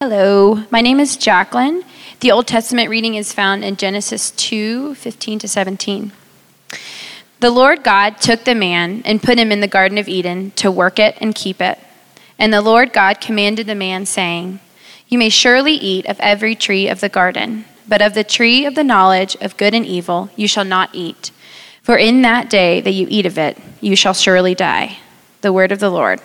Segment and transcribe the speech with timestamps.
[0.00, 1.82] Hello, my name is Jacqueline.
[2.20, 6.12] The Old Testament reading is found in Genesis 2 15 to 17.
[7.40, 10.70] The Lord God took the man and put him in the Garden of Eden to
[10.70, 11.80] work it and keep it.
[12.38, 14.60] And the Lord God commanded the man, saying,
[15.08, 18.76] You may surely eat of every tree of the garden, but of the tree of
[18.76, 21.32] the knowledge of good and evil you shall not eat.
[21.82, 24.98] For in that day that you eat of it, you shall surely die.
[25.40, 26.20] The word of the Lord.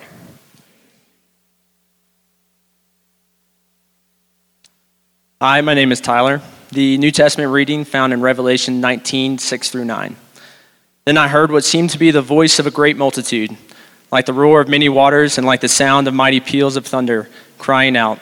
[5.46, 6.40] Hi, my name is Tyler.
[6.72, 10.16] The New Testament reading found in Revelation 19, 6 through 9.
[11.04, 13.54] Then I heard what seemed to be the voice of a great multitude,
[14.10, 17.28] like the roar of many waters and like the sound of mighty peals of thunder,
[17.58, 18.20] crying out,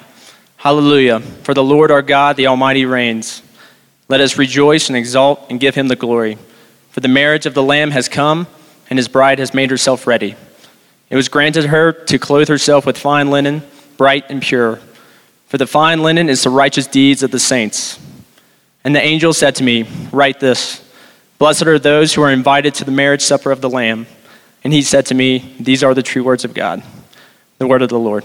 [0.56, 3.40] Hallelujah, for the Lord our God, the Almighty, reigns.
[4.08, 6.38] Let us rejoice and exult and give him the glory.
[6.90, 8.48] For the marriage of the Lamb has come,
[8.90, 10.34] and his bride has made herself ready.
[11.08, 13.62] It was granted her to clothe herself with fine linen,
[13.96, 14.80] bright and pure
[15.52, 18.00] for the fine linen is the righteous deeds of the saints.
[18.84, 20.82] And the angel said to me, Write this
[21.36, 24.06] Blessed are those who are invited to the marriage supper of the Lamb.
[24.64, 26.82] And he said to me, These are the true words of God.
[27.58, 28.24] The word of the Lord.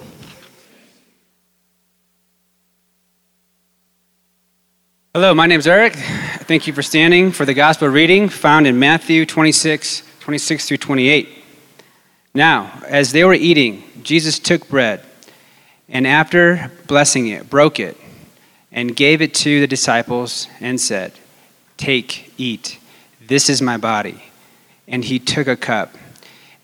[5.14, 5.98] Hello, my name is Eric.
[6.46, 11.28] Thank you for standing for the gospel reading found in Matthew 26, 26 through 28.
[12.34, 15.04] Now, as they were eating, Jesus took bread
[15.90, 17.98] and after blessing it, broke it,
[18.72, 21.14] and gave it to the disciples, and said,
[21.78, 22.80] Take, eat,
[23.26, 24.24] this is my body.
[24.88, 25.96] And he took a cup,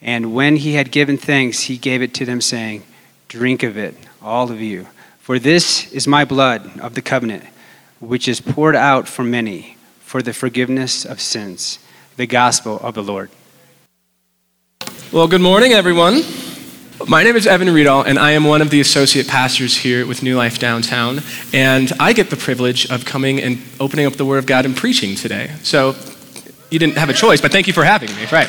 [0.02, 2.84] and when he had given thanks, he gave it to them, saying,
[3.28, 4.88] Drink of it, all of you,
[5.20, 7.46] for this is my blood of the covenant,
[8.00, 11.80] which is poured out for many for the forgiveness of sins.
[12.18, 13.32] The gospel of the Lord.
[15.12, 16.22] Well, good morning, everyone.
[17.08, 20.22] My name is Evan Riedel, and I am one of the associate pastors here with
[20.22, 21.22] New Life Downtown.
[21.52, 24.78] And I get the privilege of coming and opening up the Word of God and
[24.78, 25.52] preaching today.
[25.64, 25.96] So
[26.70, 28.28] you didn't have a choice, but thank you for having me.
[28.32, 28.48] Right.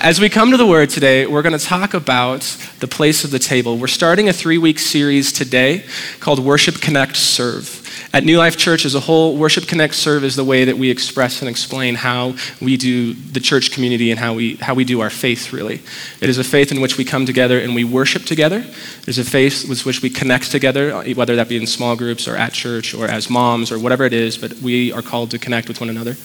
[0.00, 2.40] As we come to the Word today, we're going to talk about
[2.80, 3.76] the place of the table.
[3.76, 5.84] We're starting a three week series today
[6.20, 7.85] called Worship, Connect, Serve.
[8.12, 10.90] At New Life Church as a whole, Worship Connect Serve is the way that we
[10.90, 15.00] express and explain how we do the church community and how we, how we do
[15.00, 15.82] our faith, really.
[16.20, 18.58] It is a faith in which we come together and we worship together.
[18.58, 22.26] It is a faith with which we connect together, whether that be in small groups
[22.26, 25.38] or at church or as moms or whatever it is, but we are called to
[25.38, 26.16] connect with one another.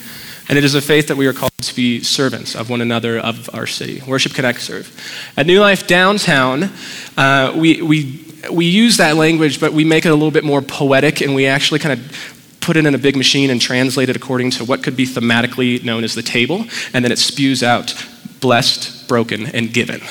[0.49, 3.19] And it is a faith that we are called to be servants of one another,
[3.19, 4.01] of our city.
[4.07, 4.91] Worship, connect, serve.
[5.37, 6.69] At New Life Downtown,
[7.15, 10.61] uh, we, we we use that language, but we make it a little bit more
[10.61, 14.15] poetic and we actually kind of put it in a big machine and translate it
[14.15, 17.93] according to what could be thematically known as the table, and then it spews out
[18.41, 20.01] blessed, broken, and given.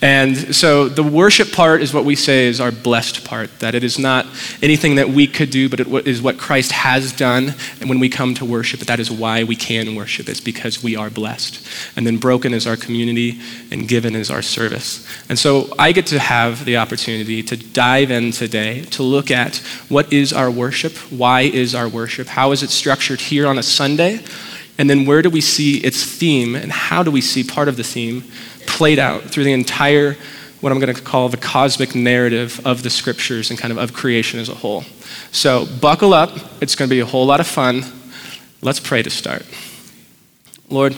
[0.00, 3.82] And so the worship part is what we say is our blessed part, that it
[3.82, 4.26] is not
[4.62, 7.54] anything that we could do, but it is what Christ has done.
[7.80, 10.28] And when we come to worship, that is why we can worship.
[10.28, 11.66] It's because we are blessed.
[11.96, 13.40] And then broken is our community,
[13.72, 15.06] and given is our service.
[15.28, 19.56] And so I get to have the opportunity to dive in today to look at
[19.88, 23.62] what is our worship, why is our worship, how is it structured here on a
[23.64, 24.20] Sunday,
[24.80, 27.76] and then where do we see its theme, and how do we see part of
[27.76, 28.24] the theme
[28.66, 30.16] played out through the entire,
[30.62, 33.92] what I'm going to call the cosmic narrative of the scriptures and kind of of
[33.92, 34.84] creation as a whole.
[35.32, 36.30] So buckle up.
[36.62, 37.82] It's going to be a whole lot of fun.
[38.62, 39.44] Let's pray to start.
[40.70, 40.96] Lord,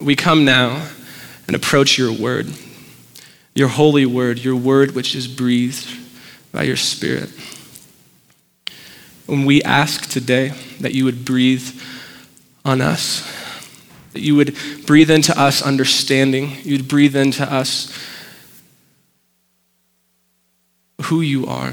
[0.00, 0.88] we come now
[1.46, 2.52] and approach your word,
[3.54, 5.86] your holy word, your word which is breathed
[6.50, 7.30] by your spirit.
[9.28, 11.80] And we ask today that you would breathe
[12.64, 13.28] on us
[14.12, 14.56] that you would
[14.86, 16.56] breathe into us understanding.
[16.62, 17.96] You'd breathe into us
[21.04, 21.72] who you are,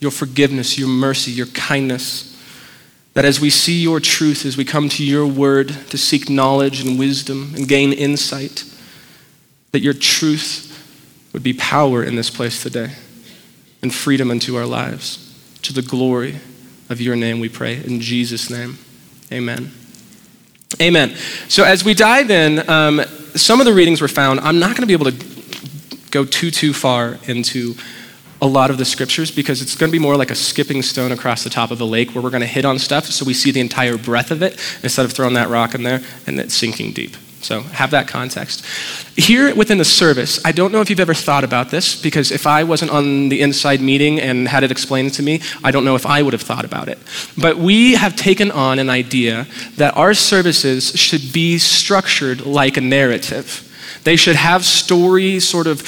[0.00, 2.30] your forgiveness, your mercy, your kindness.
[3.14, 6.80] That as we see your truth, as we come to your word to seek knowledge
[6.80, 8.64] and wisdom and gain insight,
[9.70, 10.70] that your truth
[11.32, 12.92] would be power in this place today
[13.82, 15.20] and freedom into our lives.
[15.62, 16.40] To the glory
[16.94, 17.74] of your name, we pray.
[17.84, 18.78] In Jesus' name,
[19.30, 19.70] amen.
[20.80, 21.14] Amen.
[21.48, 23.00] So, as we dive in, um,
[23.34, 24.40] some of the readings were found.
[24.40, 27.74] I'm not going to be able to go too, too far into
[28.40, 31.12] a lot of the scriptures because it's going to be more like a skipping stone
[31.12, 33.34] across the top of a lake where we're going to hit on stuff so we
[33.34, 34.52] see the entire breadth of it
[34.82, 37.16] instead of throwing that rock in there and it sinking deep.
[37.44, 38.64] So have that context.
[39.16, 42.46] Here within the service, I don't know if you've ever thought about this, because if
[42.46, 45.94] I wasn't on the inside meeting and had it explained to me, I don't know
[45.94, 46.98] if I would have thought about it.
[47.36, 49.46] But we have taken on an idea
[49.76, 53.70] that our services should be structured like a narrative
[54.04, 55.82] They should have story sort of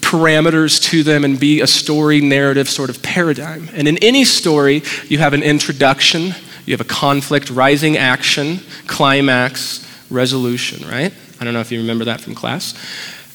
[0.00, 3.68] parameters to them and be a story narrative sort of paradigm.
[3.72, 6.34] And in any story, you have an introduction,
[6.66, 11.12] you have a conflict, rising action, climax, resolution, right?
[11.40, 12.74] I don't know if you remember that from class.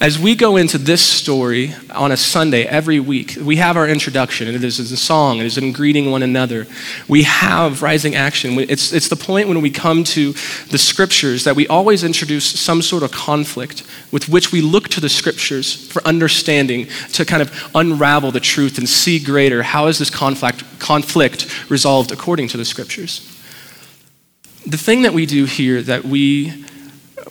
[0.02, 4.48] As we go into this story on a Sunday every week, we have our introduction.
[4.48, 6.68] and It is a song, it is in greeting one another.
[7.08, 8.60] We have rising action.
[8.60, 10.34] It's, it's the point when we come to
[10.72, 15.00] the scriptures that we always introduce some sort of conflict with which we look to
[15.00, 20.00] the scriptures for understanding to kind of unravel the truth and see greater how is
[20.00, 23.33] this conflict, conflict resolved according to the scriptures.
[24.66, 26.64] The thing that we do here that we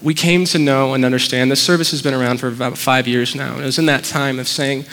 [0.01, 3.35] we came to know and understand this service has been around for about five years
[3.35, 3.55] now.
[3.55, 4.85] And it was in that time of saying,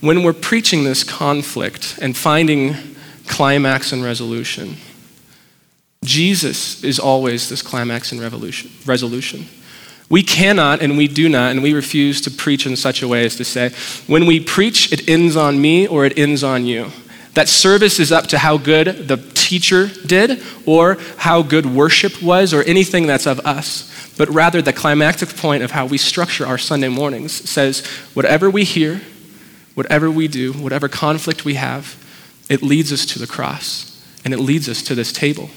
[0.00, 2.74] when we're preaching this conflict and finding
[3.26, 4.76] climax and resolution,
[6.04, 9.46] Jesus is always this climax and revolution, resolution.
[10.08, 13.24] We cannot and we do not, and we refuse to preach in such a way
[13.24, 13.70] as to say,
[14.06, 16.90] when we preach, it ends on me or it ends on you.
[17.34, 22.52] That service is up to how good the teacher did or how good worship was
[22.52, 26.58] or anything that's of us but rather the climactic point of how we structure our
[26.58, 27.84] Sunday mornings says
[28.14, 29.00] whatever we hear,
[29.74, 31.96] whatever we do, whatever conflict we have,
[32.48, 35.50] it leads us to the cross and it leads us to this table.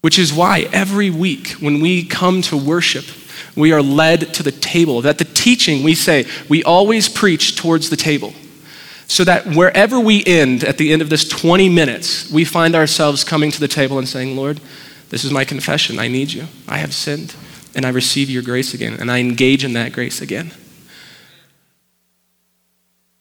[0.00, 3.04] Which is why every week when we come to worship,
[3.54, 5.02] we are led to the table.
[5.02, 8.32] That the teaching we say, we always preach towards the table.
[9.08, 13.22] So that wherever we end at the end of this 20 minutes, we find ourselves
[13.22, 14.60] coming to the table and saying, Lord,
[15.10, 15.98] this is my confession.
[15.98, 16.46] I need you.
[16.66, 17.34] I have sinned,
[17.74, 20.50] and I receive your grace again, and I engage in that grace again.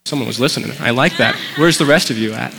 [0.06, 0.72] Someone was listening.
[0.80, 1.36] I like that.
[1.58, 2.54] Where's the rest of you at?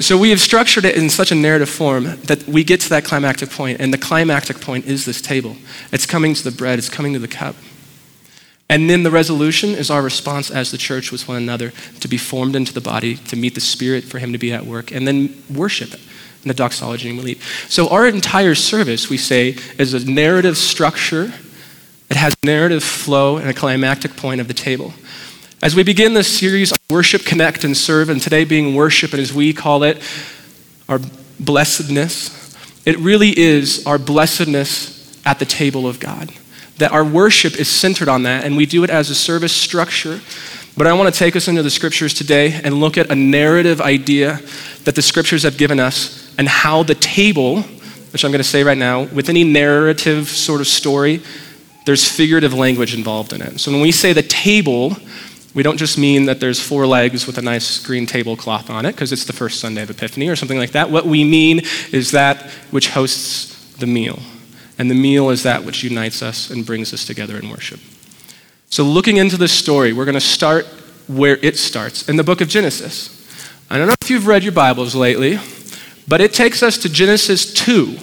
[0.00, 3.04] So we have structured it in such a narrative form that we get to that
[3.04, 5.56] climactic point, and the climactic point is this table.
[5.90, 7.56] It's coming to the bread, it's coming to the cup.
[8.70, 12.18] And then the resolution is our response as the church with one another to be
[12.18, 15.08] formed into the body, to meet the Spirit, for Him to be at work, and
[15.08, 17.66] then worship in the doxology and we leave.
[17.68, 21.32] So our entire service, we say, is a narrative structure.
[22.10, 24.92] It has narrative flow and a climactic point of the table.
[25.62, 29.20] As we begin this series on worship, connect, and serve, and today being worship, and
[29.20, 30.00] as we call it,
[30.88, 31.00] our
[31.40, 32.54] blessedness,
[32.86, 36.32] it really is our blessedness at the table of God.
[36.78, 40.20] That our worship is centered on that, and we do it as a service structure.
[40.76, 43.80] But I want to take us into the scriptures today and look at a narrative
[43.80, 44.40] idea
[44.84, 47.62] that the scriptures have given us and how the table,
[48.12, 51.20] which I'm going to say right now, with any narrative sort of story,
[51.84, 53.58] there's figurative language involved in it.
[53.58, 54.96] So when we say the table,
[55.54, 58.92] we don't just mean that there's four legs with a nice green tablecloth on it
[58.92, 60.90] because it's the first Sunday of Epiphany or something like that.
[60.90, 64.20] What we mean is that which hosts the meal.
[64.78, 67.80] And the meal is that which unites us and brings us together in worship.
[68.70, 70.66] So, looking into this story, we're going to start
[71.08, 73.14] where it starts in the book of Genesis.
[73.70, 75.38] I don't know if you've read your Bibles lately,
[76.06, 77.98] but it takes us to Genesis 2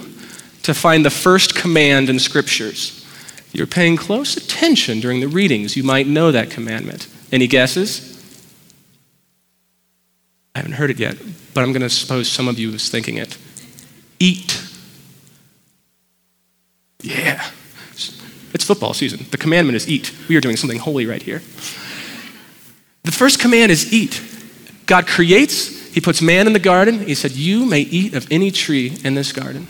[0.63, 3.05] to find the first command in scriptures.
[3.37, 7.07] If you're paying close attention during the readings, you might know that commandment.
[7.31, 8.11] Any guesses?
[10.55, 11.17] I haven't heard it yet,
[11.53, 13.37] but I'm going to suppose some of you is thinking it.
[14.19, 14.64] Eat.
[17.05, 17.49] Yeah.
[18.53, 19.25] It's football season.
[19.31, 20.13] The commandment is eat.
[20.29, 21.39] We are doing something holy right here.
[23.03, 24.21] The first command is eat.
[24.85, 26.99] God creates he puts man in the garden.
[26.99, 29.65] He said, You may eat of any tree in this garden,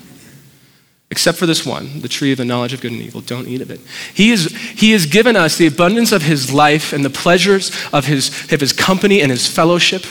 [1.12, 3.22] except for this one, the tree of the knowledge of good and evil.
[3.22, 3.80] Don't eat of it.
[4.12, 8.06] He, is, he has given us the abundance of his life and the pleasures of
[8.06, 10.04] his, of his company and his fellowship.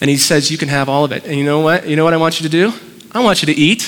[0.00, 1.24] And he says, You can have all of it.
[1.24, 1.88] And you know what?
[1.88, 2.72] You know what I want you to do?
[3.12, 3.82] I want you to eat,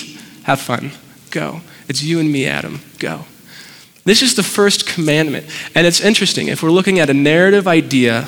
[0.45, 0.93] have fun,
[1.33, 1.63] go.
[1.93, 2.81] It's you and me, Adam.
[2.99, 3.27] Go.
[4.07, 5.45] This is the first commandment.
[5.75, 6.49] And it's interesting.
[6.49, 8.27] If we're looking at a narrative idea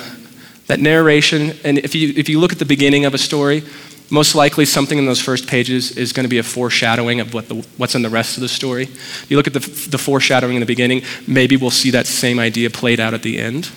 [0.67, 3.63] that narration, and if you, if you look at the beginning of a story,
[4.11, 7.49] most likely something in those first pages is going to be a foreshadowing of what
[7.49, 8.83] the, what's in the rest of the story.
[8.83, 12.37] If You look at the, the foreshadowing in the beginning, maybe we'll see that same
[12.37, 13.71] idea played out at the end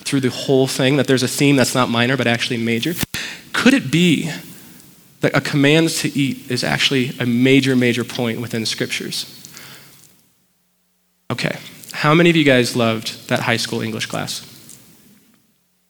[0.00, 2.92] through the whole thing, that there's a theme that's not minor but actually major.
[3.52, 4.32] Could it be
[5.20, 9.34] that a command to eat is actually a major, major point within scriptures?
[11.30, 11.58] Okay,
[11.92, 14.44] how many of you guys loved that high school English class?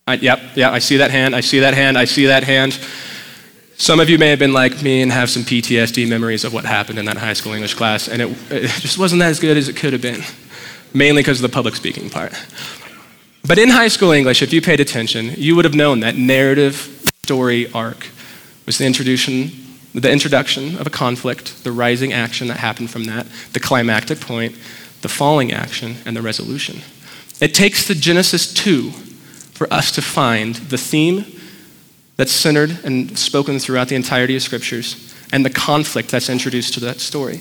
[0.06, 2.78] I, yep, yeah, I see that hand, I see that hand, I see that hand.
[3.76, 6.64] Some of you may have been like me and have some PTSD memories of what
[6.64, 9.68] happened in that high school English class, and it, it just wasn't as good as
[9.68, 10.22] it could have been,
[10.94, 12.32] mainly because of the public speaking part.
[13.46, 16.74] But in high school English, if you paid attention, you would have known that narrative
[17.22, 18.08] story arc
[18.68, 19.50] was the introduction,
[19.94, 24.54] the introduction of a conflict, the rising action that happened from that, the climactic point,
[25.00, 26.82] the falling action, and the resolution.
[27.40, 31.24] It takes the Genesis 2 for us to find the theme
[32.16, 36.80] that's centered and spoken throughout the entirety of scriptures and the conflict that's introduced to
[36.80, 37.40] that story.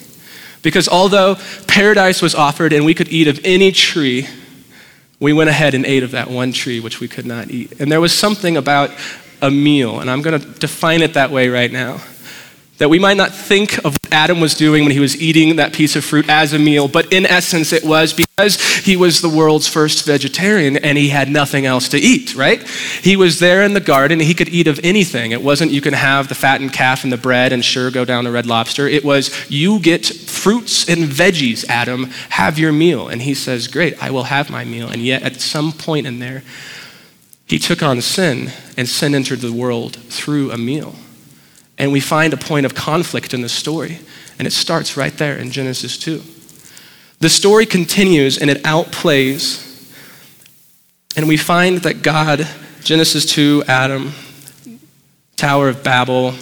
[0.61, 1.35] Because although
[1.67, 4.29] paradise was offered and we could eat of any tree,
[5.19, 7.81] we went ahead and ate of that one tree which we could not eat.
[7.81, 8.91] And there was something about
[9.41, 12.01] a meal, and I'm going to define it that way right now.
[12.77, 15.73] That we might not think of what Adam was doing when he was eating that
[15.73, 19.29] piece of fruit as a meal, but in essence it was because he was the
[19.29, 22.61] world's first vegetarian and he had nothing else to eat, right?
[22.67, 25.31] He was there in the garden, he could eat of anything.
[25.31, 28.25] It wasn't you can have the fattened calf and the bread and sure go down
[28.25, 28.87] to red lobster.
[28.87, 33.07] It was you get fruits and veggies, Adam, have your meal.
[33.07, 34.87] And he says, Great, I will have my meal.
[34.87, 36.43] And yet at some point in there,
[37.47, 40.95] he took on sin, and sin entered the world through a meal.
[41.77, 43.99] And we find a point of conflict in the story,
[44.37, 46.21] and it starts right there in Genesis 2.
[47.19, 49.63] The story continues and it outplays,
[51.15, 52.47] and we find that God,
[52.83, 54.11] Genesis 2, Adam,
[55.37, 56.33] Tower of Babel,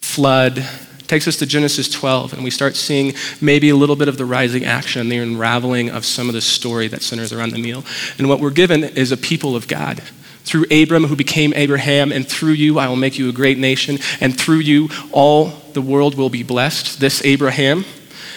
[0.00, 0.64] flood,
[1.08, 4.24] takes us to Genesis 12, and we start seeing maybe a little bit of the
[4.24, 7.84] rising action, the unraveling of some of the story that centers around the meal.
[8.18, 10.02] And what we're given is a people of God.
[10.44, 13.98] Through Abram, who became Abraham, and through you I will make you a great nation,
[14.20, 17.00] and through you all the world will be blessed.
[17.00, 17.84] This Abraham.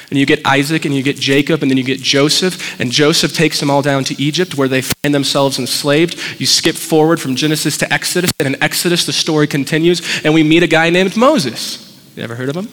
[0.09, 2.81] And you get Isaac and you get Jacob and then you get Joseph.
[2.81, 6.15] And Joseph takes them all down to Egypt where they find themselves enslaved.
[6.37, 8.33] You skip forward from Genesis to Exodus.
[8.37, 10.01] And in Exodus, the story continues.
[10.25, 11.90] And we meet a guy named Moses.
[12.15, 12.69] You ever heard of him?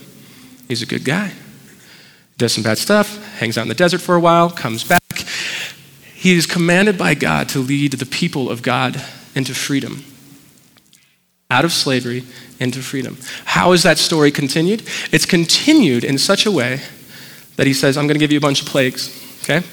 [0.67, 1.33] He's a good guy.
[2.37, 5.03] Does some bad stuff, hangs out in the desert for a while, comes back.
[6.15, 9.03] He is commanded by God to lead the people of God
[9.35, 10.05] into freedom.
[11.51, 12.25] Out of slavery
[12.61, 13.17] into freedom.
[13.45, 14.83] How is that story continued?
[15.13, 16.81] It's continued in such a way
[17.57, 19.11] that he says, I'm going to give you a bunch of plagues,
[19.43, 19.67] okay?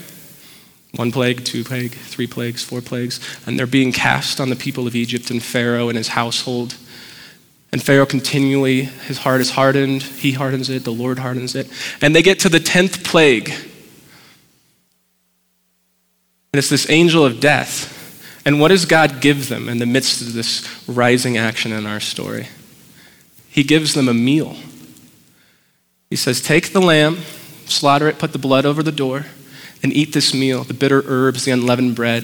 [0.96, 4.88] One plague, two plague, three plagues, four plagues, and they're being cast on the people
[4.88, 6.76] of Egypt and Pharaoh and his household.
[7.76, 10.02] And Pharaoh continually, his heart is hardened.
[10.02, 11.70] He hardens it, the Lord hardens it.
[12.02, 13.50] And they get to the 10th plague.
[13.50, 13.60] And
[16.54, 18.42] it's this angel of death.
[18.46, 22.00] And what does God give them in the midst of this rising action in our
[22.00, 22.48] story?
[23.50, 24.56] He gives them a meal.
[26.10, 27.18] He says, Take the lamb,
[27.66, 29.26] slaughter it, put the blood over the door,
[29.84, 32.24] and eat this meal the bitter herbs, the unleavened bread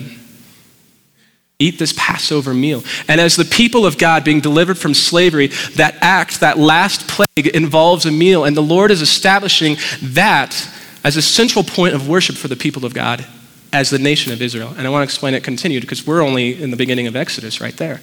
[1.62, 2.84] eat this Passover meal.
[3.08, 7.48] And as the people of God being delivered from slavery, that act, that last plague
[7.48, 8.44] involves a meal.
[8.44, 10.70] And the Lord is establishing that
[11.04, 13.26] as a central point of worship for the people of God
[13.74, 14.74] as the nation of Israel.
[14.78, 17.62] And I want to explain it continued because we're only in the beginning of Exodus
[17.62, 18.02] right there.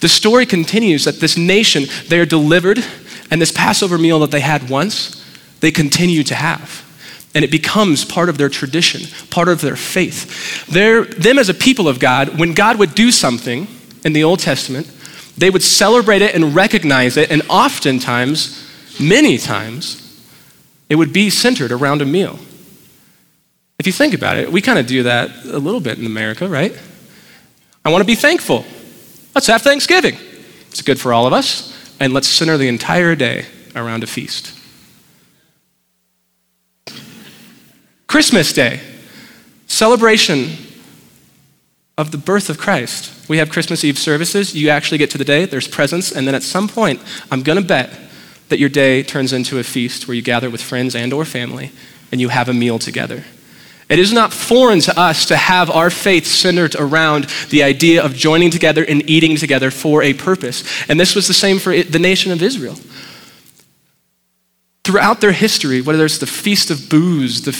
[0.00, 2.84] The story continues that this nation, they are delivered,
[3.30, 5.24] and this Passover meal that they had once,
[5.60, 6.87] they continue to have
[7.34, 10.66] and it becomes part of their tradition, part of their faith.
[10.66, 13.66] They're, them as a people of God, when God would do something
[14.04, 14.90] in the Old Testament,
[15.36, 18.66] they would celebrate it and recognize it, and oftentimes,
[19.00, 20.04] many times,
[20.88, 22.38] it would be centered around a meal.
[23.78, 26.48] If you think about it, we kind of do that a little bit in America,
[26.48, 26.76] right?
[27.84, 28.64] I want to be thankful.
[29.34, 30.16] Let's have Thanksgiving.
[30.70, 34.57] It's good for all of us, and let's center the entire day around a feast.
[38.08, 38.80] Christmas Day,
[39.66, 40.48] celebration
[41.98, 43.28] of the birth of Christ.
[43.28, 44.54] We have Christmas Eve services.
[44.54, 47.00] You actually get to the day, there's presents, and then at some point,
[47.30, 47.96] I'm going to bet
[48.48, 51.70] that your day turns into a feast where you gather with friends and or family
[52.10, 53.24] and you have a meal together.
[53.90, 58.14] It is not foreign to us to have our faith centered around the idea of
[58.14, 60.64] joining together and eating together for a purpose.
[60.88, 62.78] And this was the same for the nation of Israel
[64.88, 67.50] throughout their history, whether it's the Feast of Booths, the,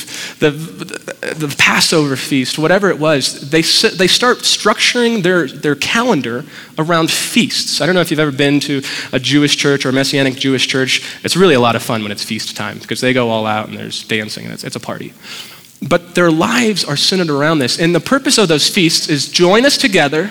[0.41, 6.47] the, the, Passover feast, whatever it was, they, they start structuring their, their calendar
[6.79, 7.83] around feasts.
[7.83, 8.81] I don't know if you've ever been to
[9.13, 11.03] a Jewish church or a Messianic Jewish church.
[11.23, 13.69] It's really a lot of fun when it's feast time because they go all out
[13.69, 15.13] and there's dancing and it's, it's a party.
[15.87, 17.79] But their lives are centered around this.
[17.79, 20.31] And the purpose of those feasts is join us together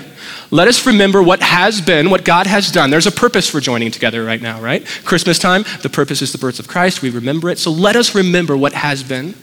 [0.49, 2.89] let us remember what has been, what God has done.
[2.89, 4.85] There's a purpose for joining together right now, right?
[5.03, 7.01] Christmas time, the purpose is the birth of Christ.
[7.01, 7.59] We remember it.
[7.59, 9.35] So let us remember what has been.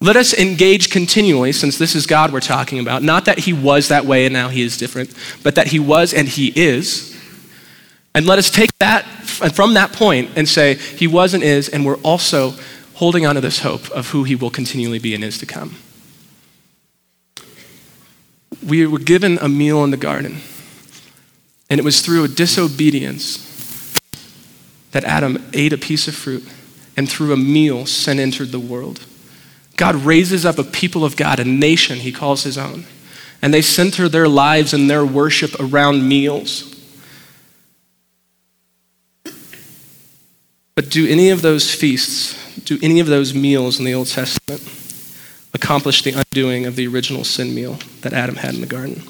[0.00, 3.04] Let us engage continually, since this is God we're talking about.
[3.04, 6.12] Not that he was that way and now he is different, but that he was
[6.12, 7.16] and he is.
[8.14, 9.06] And let us take that
[9.40, 12.54] and from that point and say, he was and is, and we're also
[12.94, 15.76] holding on to this hope of who he will continually be and is to come
[18.66, 20.40] we were given a meal in the garden.
[21.68, 23.48] And it was through a disobedience
[24.92, 26.46] that Adam ate a piece of fruit,
[26.96, 29.06] and through a meal, sin entered the world.
[29.76, 32.84] God raises up a people of God, a nation he calls his own.
[33.40, 36.68] And they center their lives and their worship around meals.
[40.74, 44.60] But do any of those feasts, do any of those meals in the Old Testament
[45.54, 49.02] accomplish the undoing of the original sin meal that Adam had in the garden?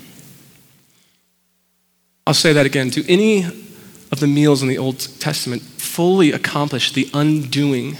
[2.27, 2.89] I'll say that again.
[2.89, 7.97] Do any of the meals in the Old Testament fully accomplish the undoing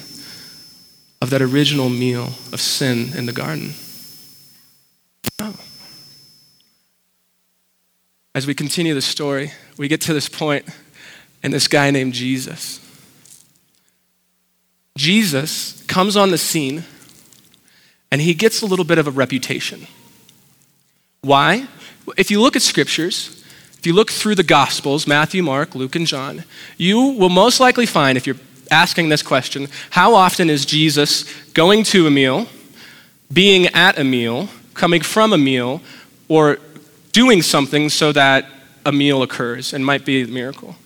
[1.21, 3.75] of that original meal of sin in the garden?
[5.41, 5.55] No.
[8.35, 10.67] As we continue the story, we get to this point,
[11.43, 12.81] and this guy named Jesus.
[14.97, 16.85] Jesus comes on the scene,
[18.13, 19.87] and he gets a little bit of a reputation.
[21.23, 21.67] Why?
[22.19, 23.43] If you look at scriptures,
[23.79, 26.45] if you look through the Gospels, Matthew, Mark, Luke, and John,
[26.77, 28.37] you will most likely find, if you're
[28.71, 32.49] asking this question, how often is Jesus going to a meal,
[33.33, 35.81] being at a meal, coming from a meal,
[36.29, 36.59] or
[37.13, 38.47] doing something so that
[38.85, 40.77] a meal occurs and might be a miracle?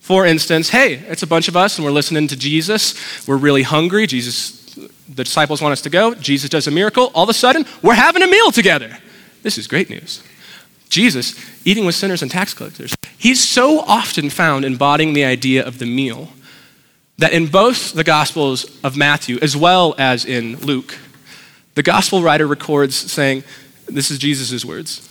[0.00, 3.26] For instance, hey, it's a bunch of us and we're listening to Jesus.
[3.28, 4.06] We're really hungry.
[4.06, 4.63] Jesus,
[5.08, 6.14] the disciples want us to go.
[6.14, 7.10] Jesus does a miracle.
[7.14, 8.98] All of a sudden, we're having a meal together.
[9.42, 10.22] This is great news.
[10.88, 15.78] Jesus, eating with sinners and tax collectors, he's so often found embodying the idea of
[15.78, 16.30] the meal
[17.18, 20.98] that in both the Gospels of Matthew as well as in Luke,
[21.74, 23.44] the Gospel writer records saying,
[23.86, 25.10] This is Jesus' words.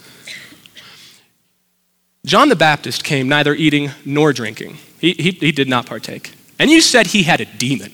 [2.26, 4.78] John the Baptist came neither eating nor drinking.
[5.00, 6.32] He, he, he did not partake.
[6.58, 7.92] And you said he had a demon.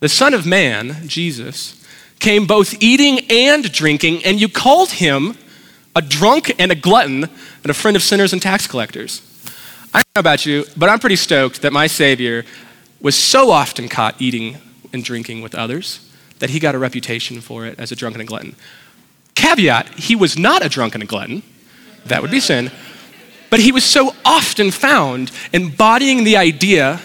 [0.00, 1.82] The Son of Man, Jesus,
[2.18, 5.36] came both eating and drinking, and you called him
[5.94, 9.22] a drunk and a glutton and a friend of sinners and tax collectors.
[9.94, 12.44] I don't know about you, but I'm pretty stoked that my Savior
[13.00, 14.58] was so often caught eating
[14.92, 16.00] and drinking with others
[16.40, 18.54] that he got a reputation for it as a drunk and a glutton.
[19.34, 21.42] Caveat, he was not a drunk and a glutton.
[22.04, 22.70] That would be sin.
[23.48, 27.00] But he was so often found embodying the idea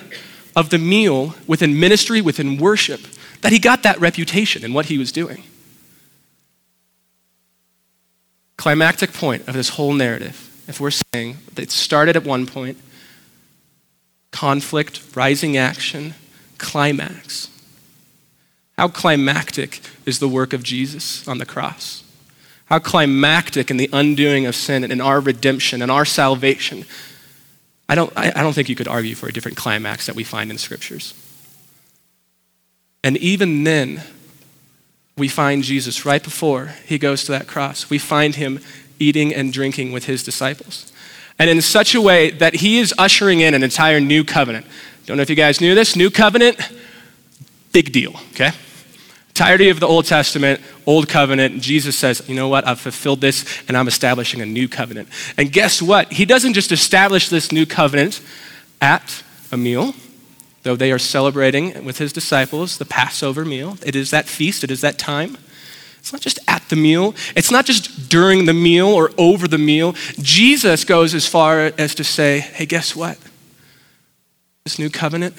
[0.55, 3.01] of the meal within ministry, within worship,
[3.41, 5.43] that he got that reputation in what he was doing.
[8.61, 12.77] climactic point of this whole narrative, if we're saying that it started at one point,
[14.29, 16.13] conflict, rising action,
[16.59, 17.49] climax.
[18.77, 22.03] How climactic is the work of Jesus on the cross?
[22.65, 26.85] How climactic in the undoing of sin and in our redemption and our salvation.
[27.91, 30.23] I don't, I, I don't think you could argue for a different climax that we
[30.23, 31.13] find in scriptures.
[33.03, 34.01] And even then,
[35.17, 37.89] we find Jesus right before he goes to that cross.
[37.89, 38.61] We find him
[38.97, 40.93] eating and drinking with his disciples.
[41.37, 44.65] And in such a way that he is ushering in an entire new covenant.
[45.05, 45.93] Don't know if you guys knew this.
[45.93, 46.61] New covenant,
[47.73, 48.51] big deal, okay?
[49.31, 53.45] Entirety of the Old Testament, Old Covenant, Jesus says, you know what, I've fulfilled this
[53.69, 55.07] and I'm establishing a new covenant.
[55.37, 56.11] And guess what?
[56.11, 58.21] He doesn't just establish this new covenant
[58.81, 59.95] at a meal,
[60.63, 63.77] though they are celebrating with his disciples the Passover meal.
[63.85, 65.37] It is that feast, it is that time.
[65.99, 69.57] It's not just at the meal, it's not just during the meal or over the
[69.57, 69.93] meal.
[70.19, 73.17] Jesus goes as far as to say, hey, guess what?
[74.65, 75.35] This new covenant,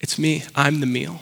[0.00, 0.44] it's me.
[0.54, 1.20] I'm the meal.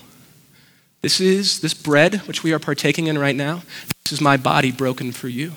[1.01, 3.63] This is this bread, which we are partaking in right now.
[4.05, 5.53] This is my body broken for you.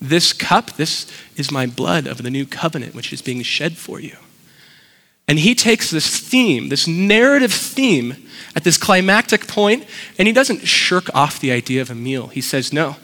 [0.00, 4.00] This cup, this is my blood of the new covenant, which is being shed for
[4.00, 4.16] you.
[5.26, 8.16] And he takes this theme, this narrative theme,
[8.54, 9.84] at this climactic point,
[10.18, 12.28] and he doesn't shirk off the idea of a meal.
[12.28, 12.96] He says, No,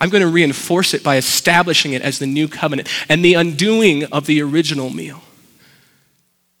[0.00, 2.88] I'm going to reinforce it by establishing it as the new covenant.
[3.08, 5.22] And the undoing of the original meal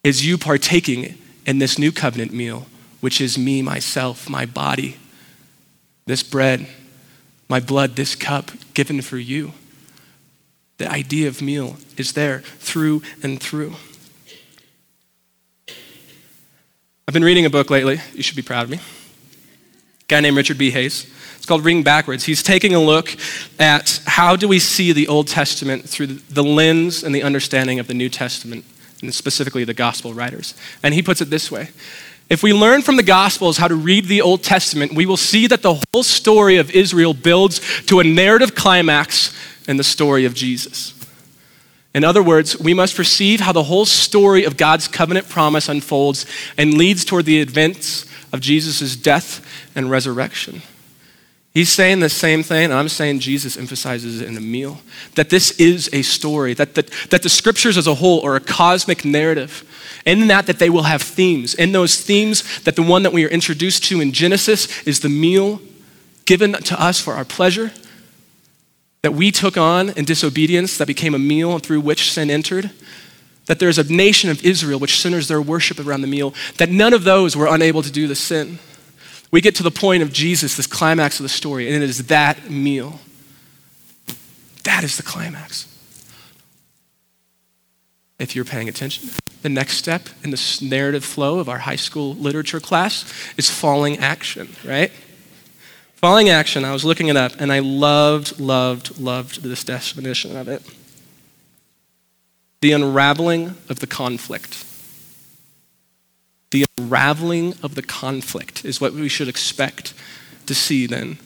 [0.02, 2.66] is you partaking in this new covenant meal,
[3.04, 4.96] which is me, myself, my body,
[6.06, 6.66] this bread,
[7.50, 9.52] my blood, this cup given for you.
[10.78, 13.74] The idea of meal is there through and through.
[17.06, 18.00] I've been reading a book lately.
[18.14, 18.78] You should be proud of me.
[18.78, 18.80] A
[20.08, 20.70] guy named Richard B.
[20.70, 21.06] Hays.
[21.36, 22.24] It's called Reading Backwards.
[22.24, 23.14] He's taking a look
[23.58, 27.86] at how do we see the Old Testament through the lens and the understanding of
[27.86, 28.64] the New Testament,
[29.02, 30.54] and specifically the gospel writers.
[30.82, 31.68] And he puts it this way.
[32.30, 35.46] If we learn from the Gospels how to read the Old Testament, we will see
[35.46, 39.36] that the whole story of Israel builds to a narrative climax
[39.68, 40.94] in the story of Jesus.
[41.94, 46.26] In other words, we must perceive how the whole story of God's covenant promise unfolds
[46.58, 50.62] and leads toward the events of Jesus' death and resurrection.
[51.54, 54.80] He's saying the same thing, and I'm saying Jesus emphasizes it in a meal.
[55.14, 58.40] That this is a story, that the, that the scriptures as a whole are a
[58.40, 59.64] cosmic narrative.
[60.04, 61.54] In that, that they will have themes.
[61.54, 65.08] In those themes, that the one that we are introduced to in Genesis is the
[65.08, 65.60] meal
[66.24, 67.70] given to us for our pleasure,
[69.02, 72.72] that we took on in disobedience, that became a meal through which sin entered,
[73.46, 76.94] that there's a nation of Israel which centers their worship around the meal, that none
[76.94, 78.58] of those were unable to do the sin.
[79.34, 82.06] We get to the point of Jesus, this climax of the story, and it is
[82.06, 83.00] that meal.
[84.62, 85.66] That is the climax.
[88.20, 89.10] If you're paying attention,
[89.42, 93.98] the next step in the narrative flow of our high school literature class is falling
[93.98, 94.92] action, right?
[95.96, 100.46] Falling action, I was looking it up, and I loved, loved, loved this definition of
[100.46, 100.62] it
[102.60, 104.64] the unraveling of the conflict.
[106.54, 109.92] The unraveling of the conflict is what we should expect
[110.46, 111.18] to see then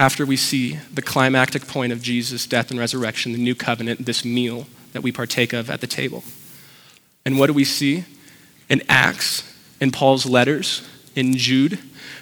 [0.00, 4.24] after we see the climactic point of Jesus' death and resurrection, the new covenant, this
[4.24, 6.24] meal that we partake of at the table.
[7.24, 8.04] And what do we see
[8.68, 9.44] in Acts,
[9.80, 10.82] in Paul's letters,
[11.14, 11.78] in Jude?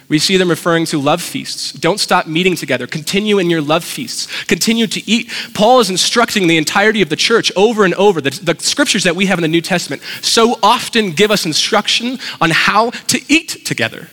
[0.09, 1.71] We see them referring to love feasts.
[1.71, 2.87] Don't stop meeting together.
[2.87, 4.27] Continue in your love feasts.
[4.45, 5.31] Continue to eat.
[5.53, 8.21] Paul is instructing the entirety of the church over and over.
[8.21, 12.19] The, the, scriptures that we have in the New Testament so often give us instruction
[12.41, 14.07] on how to eat together.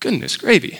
[0.00, 0.78] Goodness gravy.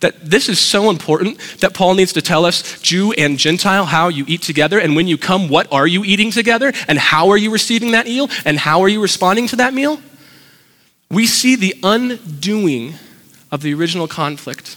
[0.00, 4.08] That this is so important that Paul needs to tell us, Jew and Gentile, how
[4.08, 4.78] you eat together.
[4.78, 6.72] And when you come, what are you eating together?
[6.86, 8.28] And how are you receiving that meal?
[8.44, 10.00] And how are you responding to that meal?
[11.10, 12.94] We see the undoing
[13.50, 14.76] of the original conflict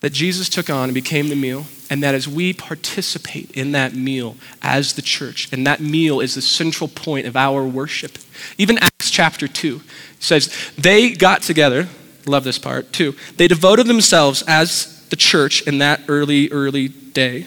[0.00, 3.94] that Jesus took on and became the meal, and that as we participate in that
[3.94, 8.18] meal as the church, and that meal is the central point of our worship.
[8.58, 9.80] Even Acts chapter 2
[10.18, 11.88] says, They got together,
[12.26, 17.46] love this part too, they devoted themselves as the church in that early, early day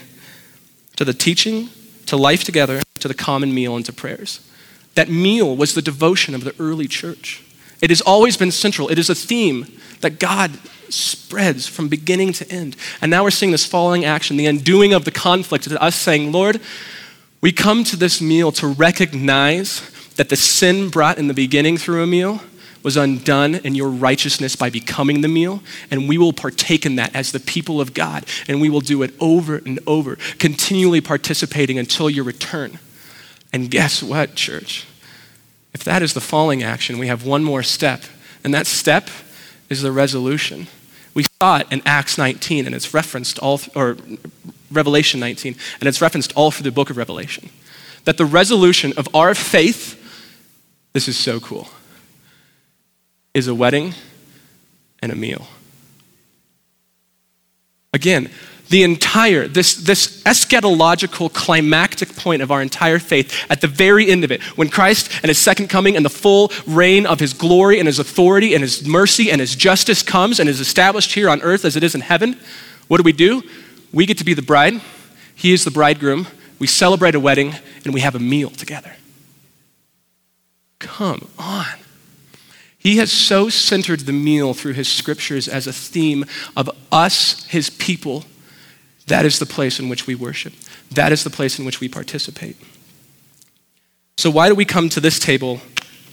[0.95, 1.69] to the teaching,
[2.07, 4.39] to life together, to the common meal, and to prayers.
[4.95, 7.43] That meal was the devotion of the early church.
[7.81, 8.89] It has always been central.
[8.89, 9.65] It is a theme
[10.01, 10.51] that God
[10.89, 12.75] spreads from beginning to end.
[13.01, 16.59] And now we're seeing this following action, the undoing of the conflict, us saying, Lord,
[17.41, 22.03] we come to this meal to recognize that the sin brought in the beginning through
[22.03, 22.41] a meal
[22.83, 25.61] was undone in your righteousness by becoming the meal,
[25.91, 29.03] and we will partake in that as the people of God, and we will do
[29.03, 32.79] it over and over, continually participating until your return.
[33.51, 34.85] And guess what, church?
[35.73, 38.03] If that is the falling action, we have one more step,
[38.43, 39.09] and that step
[39.69, 40.67] is the resolution.
[41.13, 43.97] We saw it in Acts 19, and it's referenced all, or
[44.71, 47.49] Revelation 19, and it's referenced all through the book of Revelation.
[48.05, 49.95] That the resolution of our faith,
[50.93, 51.69] this is so cool,
[53.33, 53.93] is a wedding
[55.01, 55.47] and a meal.
[57.93, 58.29] Again,
[58.69, 64.23] the entire, this, this eschatological climactic point of our entire faith, at the very end
[64.23, 67.79] of it, when Christ and his second coming and the full reign of his glory
[67.79, 71.41] and his authority and his mercy and his justice comes and is established here on
[71.41, 72.39] earth as it is in heaven,
[72.87, 73.43] what do we do?
[73.91, 74.81] We get to be the bride,
[75.35, 76.27] he is the bridegroom,
[76.59, 77.55] we celebrate a wedding,
[77.85, 78.95] and we have a meal together.
[80.79, 81.65] Come on.
[82.77, 87.69] He has so centered the meal through his scriptures as a theme of us, his
[87.69, 88.25] people,
[89.09, 90.53] that is the place in which we worship.
[90.91, 92.55] That is the place in which we participate.
[94.17, 95.61] So, why do we come to this table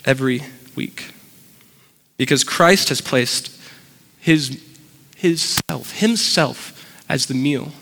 [0.05, 0.43] every
[0.75, 1.13] week?
[2.17, 3.61] Because Christ has placed
[4.19, 4.63] his,
[5.15, 6.73] his self, himself,
[7.09, 7.73] as the meal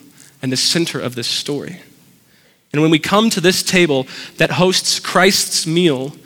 [0.42, 1.80] and the center of this story.
[2.72, 6.16] And when we come to this table that hosts Christ's meal,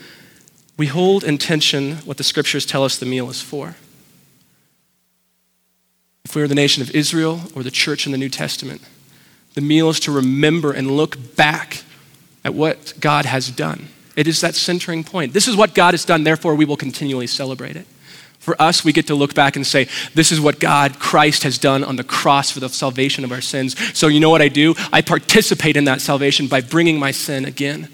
[0.77, 3.77] we hold in tension what the scriptures tell us the meal is for
[6.29, 8.83] if we are the nation of Israel or the church in the New Testament.
[9.55, 11.85] The meal is to remember and look back
[12.45, 13.89] at what God has done.
[14.15, 15.33] It is that centering point.
[15.33, 17.87] This is what God has done, therefore, we will continually celebrate it.
[18.41, 21.57] For us, we get to look back and say, This is what God, Christ, has
[21.57, 23.75] done on the cross for the salvation of our sins.
[23.99, 24.75] So, you know what I do?
[24.93, 27.89] I participate in that salvation by bringing my sin again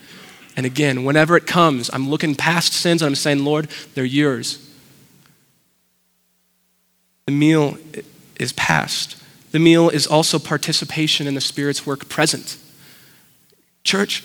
[0.57, 1.05] and again.
[1.05, 4.59] Whenever it comes, I'm looking past sins and I'm saying, Lord, they're yours.
[7.27, 7.79] The meal
[8.39, 9.17] is past.
[9.53, 12.57] The meal is also participation in the Spirit's work present.
[13.85, 14.25] Church,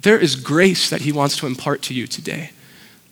[0.00, 2.50] there is grace that He wants to impart to you today.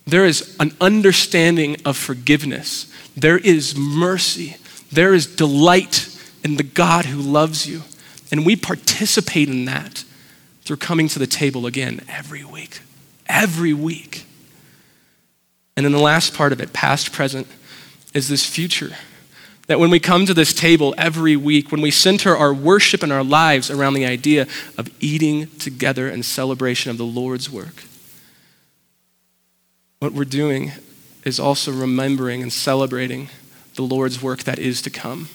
[0.05, 2.91] There is an understanding of forgiveness.
[3.15, 4.57] There is mercy.
[4.91, 6.09] There is delight
[6.43, 7.83] in the God who loves you.
[8.31, 10.03] And we participate in that
[10.63, 12.81] through coming to the table again every week.
[13.27, 14.25] Every week.
[15.77, 17.47] And then the last part of it, past, present,
[18.13, 18.95] is this future
[19.67, 23.11] that when we come to this table every week, when we center our worship and
[23.11, 24.47] our lives around the idea
[24.77, 27.83] of eating together in celebration of the Lord's work,
[29.99, 30.71] what we're doing
[31.23, 33.29] is also remembering and celebrating
[33.73, 35.29] the Lord's work that is to come.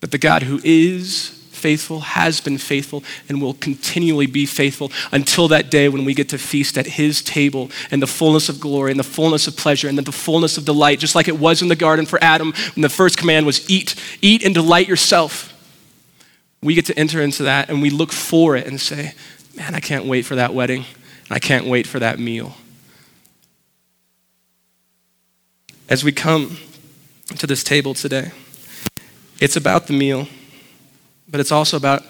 [0.00, 5.48] That the God who is faithful, has been faithful, and will continually be faithful until
[5.48, 8.90] that day when we get to feast at his table and the fullness of glory
[8.90, 11.68] and the fullness of pleasure and the fullness of delight, just like it was in
[11.68, 15.52] the garden for Adam when the first command was eat, eat and delight yourself.
[16.62, 19.14] We get to enter into that and we look for it and say,
[19.56, 20.84] man, I can't wait for that wedding.
[21.30, 22.54] I can't wait for that meal.
[25.88, 26.58] As we come
[27.38, 28.32] to this table today,
[29.40, 30.28] it's about the meal
[31.28, 32.02] but it's also about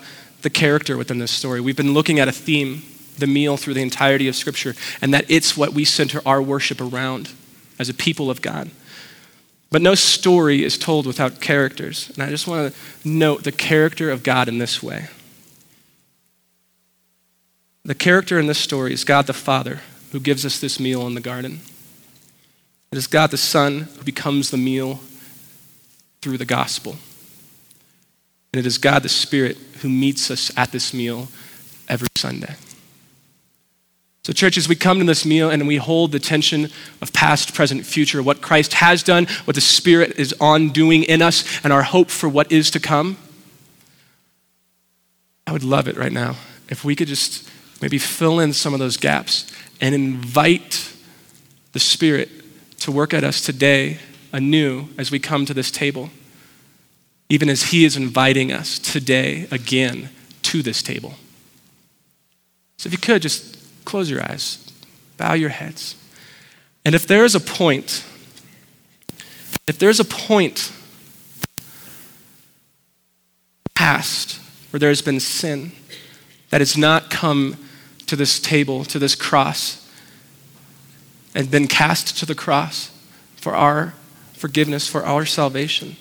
[0.43, 1.61] the character within this story.
[1.61, 2.83] We've been looking at a theme,
[3.19, 6.81] the meal, through the entirety of Scripture, and that it's what we center our worship
[6.81, 7.33] around
[7.79, 8.71] as a people of God.
[9.71, 12.11] But no story is told without characters.
[12.15, 15.09] And I just want to note the character of God in this way.
[17.85, 19.81] The character in this story is God the Father,
[20.13, 21.61] who gives us this meal in the garden.
[22.93, 25.01] It is God the Son who becomes the meal
[26.21, 26.97] through the gospel.
[28.57, 31.29] And it is God the Spirit who meets us at this meal
[31.91, 32.55] every Sunday.
[34.25, 36.71] So, church, as we come to this meal and we hold the tension
[37.03, 41.21] of past, present, future, what Christ has done, what the Spirit is on doing in
[41.21, 43.19] us, and our hope for what is to come,
[45.47, 46.37] I would love it right now
[46.71, 47.47] if we could just
[47.83, 50.95] maybe fill in some of those gaps and invite
[51.73, 52.31] the Spirit
[52.79, 53.99] to work at us today
[54.33, 56.09] anew as we come to this table
[57.29, 60.11] even as He is inviting us today again
[60.43, 61.15] to this table.
[62.79, 64.71] So if you could, just close your eyes,
[65.17, 65.97] bow your heads.
[66.85, 68.05] And if there is a point,
[69.67, 70.73] if there's a point
[73.75, 75.73] past where there has been sin
[76.51, 77.57] that has not come
[78.07, 79.83] to this table, to this cross,
[81.35, 82.91] and been cast to the cross
[83.37, 83.95] for our
[84.35, 85.97] forgiveness, for our salvation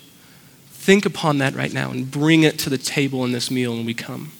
[0.86, 3.84] Think upon that right now and bring it to the table in this meal when
[3.84, 4.30] we come.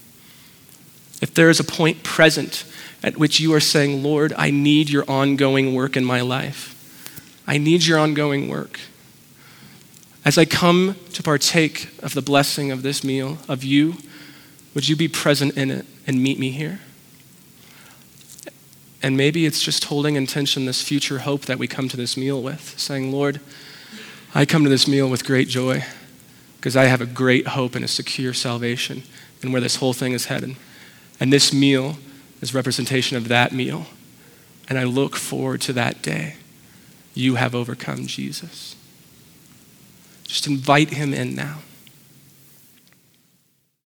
[1.21, 2.65] If there is a point present
[3.03, 6.73] at which you are saying, Lord, I need your ongoing work in my life,
[7.49, 8.79] I need your ongoing work.
[10.25, 13.97] As I come to partake of the blessing of this meal, of you,
[14.73, 16.79] would you be present in it and meet me here?
[19.03, 22.17] And maybe it's just holding in tension this future hope that we come to this
[22.17, 23.41] meal with, saying, Lord,
[24.33, 25.83] I come to this meal with great joy
[26.67, 29.05] because I have a great hope and a secure salvation
[29.41, 30.57] and where this whole thing is headed.
[31.21, 31.97] And this meal
[32.41, 33.87] is representation of that meal.
[34.69, 36.35] And I look forward to that day.
[37.15, 38.75] You have overcome Jesus.
[40.25, 41.59] Just invite him in now.